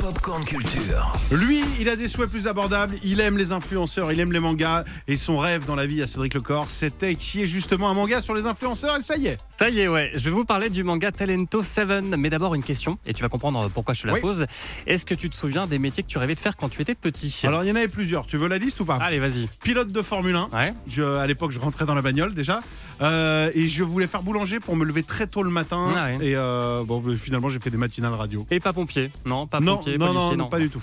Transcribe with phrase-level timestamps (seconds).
[0.00, 1.12] Popcorn Culture.
[1.30, 4.84] Lui, il a des souhaits plus abordables, il aime les influenceurs, il aime les mangas,
[5.08, 7.94] et son rêve dans la vie à Cédric Lecor, c'était qu'il y ait justement un
[7.94, 9.38] manga sur les influenceurs, et ça y est.
[9.56, 10.10] Ça y est, ouais.
[10.14, 12.16] Je vais vous parler du manga Talento 7.
[12.16, 14.20] Mais d'abord, une question, et tu vas comprendre pourquoi je te la Oui.
[14.20, 14.46] pose.
[14.86, 16.94] Est-ce que tu te souviens des métiers que tu rêvais de faire quand tu étais
[16.94, 17.38] petit?
[17.44, 18.96] Alors, il y en avait plusieurs, tu veux la liste ou pas?
[19.02, 19.48] Allez, vas-y.
[19.62, 20.72] Pilote de Formule 1, Ouais.
[20.88, 22.62] je, à l'époque, je rentrais dans la bagnole déjà,
[23.02, 26.18] euh, et je voulais faire boulanger pour me lever très tôt le matin, Ah ouais.
[26.22, 28.46] et euh, bon, finalement, j'ai fait des matinales radio.
[28.50, 29.10] Et pas pompier?
[29.26, 30.82] Non, pas non, pompier, non, policier, non, pas du tout.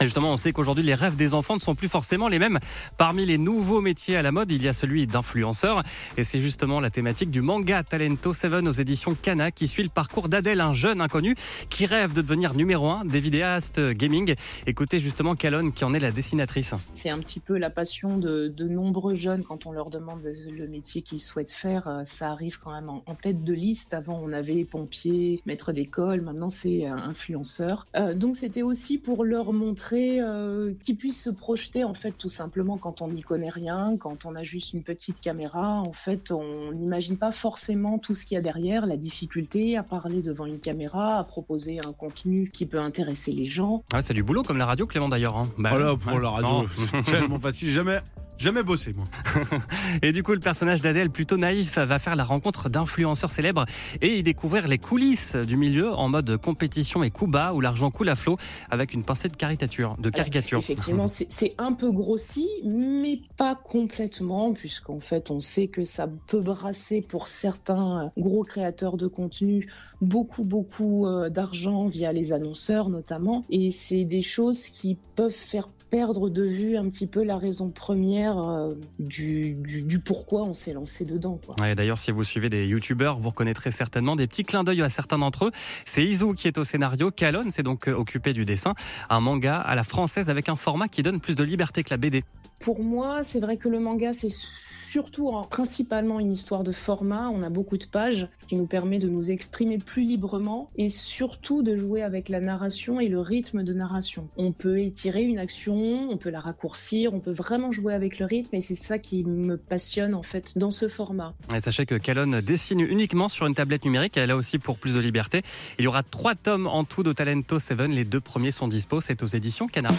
[0.00, 2.58] Et justement, on sait qu'aujourd'hui, les rêves des enfants ne sont plus forcément les mêmes.
[2.96, 5.82] Parmi les nouveaux métiers à la mode, il y a celui d'influenceur.
[6.16, 9.88] Et c'est justement la thématique du manga Talento 7 aux éditions Kana qui suit le
[9.88, 11.34] parcours d'Adèle, un jeune inconnu
[11.68, 14.34] qui rêve de devenir numéro un des vidéastes gaming.
[14.66, 16.74] Écoutez justement Calonne qui en est la dessinatrice.
[16.92, 20.68] C'est un petit peu la passion de, de nombreux jeunes quand on leur demande le
[20.68, 21.88] métier qu'ils souhaitent faire.
[21.88, 23.94] euh, Ça arrive quand même en, tête de liste.
[23.94, 26.20] Avant, on avait pompier, maître d'école.
[26.20, 27.86] Maintenant, c'est euh, influenceur.
[27.96, 32.28] Euh, donc, c'était aussi pour leur montrer euh, qu'ils puissent se projeter, en fait, tout
[32.28, 35.80] simplement quand on n'y connaît rien, quand on a juste une petite caméra.
[35.86, 39.82] En fait, on n'imagine pas forcément tout ce qu'il y a derrière, la difficulté à
[39.82, 43.82] parler devant une caméra, à proposer un contenu qui peut intéresser les gens.
[43.92, 45.36] Ah, c'est du boulot comme la radio, Clément d'ailleurs.
[45.36, 45.48] hein.
[45.58, 45.98] Bah, Voilà, ouais.
[45.98, 46.66] pour la radio,
[47.04, 47.98] tellement facile, jamais,
[48.38, 49.04] jamais bossé, moi.
[50.02, 53.64] Et du coup, le personnage d'Adèle, plutôt naïf, va faire la rencontre d'influenceurs célèbres
[54.00, 57.90] et y découvrir les coulisses du milieu en mode compétition et coup bas où l'argent
[57.90, 58.36] coule à flot
[58.70, 59.96] avec une pincée de caricature.
[59.98, 60.58] De caricature.
[60.58, 66.40] Effectivement, c'est un peu grossi, mais pas complètement, puisqu'en fait, on sait que ça peut
[66.40, 69.68] brasser pour certains gros créateurs de contenu
[70.00, 73.44] beaucoup, beaucoup euh, d'argent via les annonceurs notamment.
[73.50, 77.70] Et c'est des choses qui peuvent faire perdre de vue un petit peu la raison
[77.70, 79.56] première euh, du,
[80.04, 81.40] pourquoi on s'est lancé dedans.
[81.58, 85.18] D'ailleurs, si vous suivez des youtubeurs, vous reconnaîtrez certainement des petits clins d'œil à certains
[85.18, 85.50] d'entre eux.
[85.84, 88.74] C'est Izu qui est au scénario, Calonne s'est donc euh, occupé du dessin,
[89.08, 91.96] un manga à la française avec un format qui donne plus de liberté que la
[91.96, 92.24] BD.
[92.58, 97.30] Pour moi, c'est vrai que le manga, c'est surtout, principalement une histoire de format.
[97.30, 100.88] On a beaucoup de pages, ce qui nous permet de nous exprimer plus librement et
[100.88, 104.28] surtout de jouer avec la narration et le rythme de narration.
[104.36, 108.26] On peut étirer une action, on peut la raccourcir, on peut vraiment jouer avec le
[108.26, 111.34] rythme et c'est ça qui me passionne en fait dans ce format.
[111.54, 114.94] Et sachez que Calonne dessine uniquement sur une tablette numérique, elle a aussi pour plus
[114.94, 115.42] de liberté.
[115.78, 119.00] Il y aura trois tomes en tout de Talento 7, les deux premiers sont dispo,
[119.00, 119.90] c'est aux éditions Cana.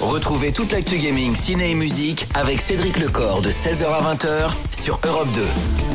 [0.00, 4.98] Retrouvez toute l'actu gaming, ciné et musique avec Cédric Lecor de 16h à 20h sur
[5.04, 5.89] Europe 2.